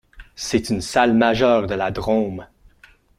[0.35, 2.47] C'est une salle majeure de la Drôme.